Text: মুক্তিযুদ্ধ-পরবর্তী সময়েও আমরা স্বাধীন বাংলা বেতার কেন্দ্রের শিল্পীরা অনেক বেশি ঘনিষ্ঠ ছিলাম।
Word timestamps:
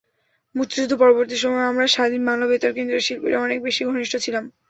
মুক্তিযুদ্ধ-পরবর্তী 0.55 1.35
সময়েও 1.37 1.69
আমরা 1.71 1.85
স্বাধীন 1.87 2.21
বাংলা 2.25 2.45
বেতার 2.47 2.75
কেন্দ্রের 2.75 3.05
শিল্পীরা 3.07 3.37
অনেক 3.39 3.59
বেশি 3.63 3.81
ঘনিষ্ঠ 3.87 4.13
ছিলাম। 4.17 4.43